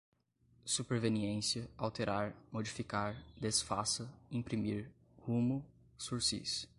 superveniência, 0.65 1.69
alterar, 1.77 2.35
modificar, 2.51 3.23
desfaça, 3.37 4.11
imprimir, 4.31 4.89
rumo, 5.19 5.63
sursis 5.95 6.67